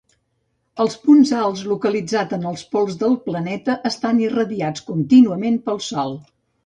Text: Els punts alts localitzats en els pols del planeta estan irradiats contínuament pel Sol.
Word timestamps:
Els 0.83 0.95
punts 1.01 1.33
alts 1.41 1.61
localitzats 1.73 2.37
en 2.37 2.47
els 2.53 2.63
pols 2.71 2.97
del 3.03 3.13
planeta 3.27 3.77
estan 3.91 4.23
irradiats 4.29 4.85
contínuament 4.89 5.61
pel 5.69 5.83
Sol. 5.91 6.19